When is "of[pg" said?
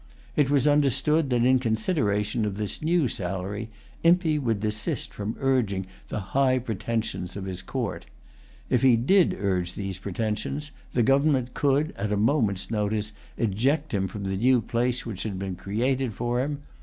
7.33-7.35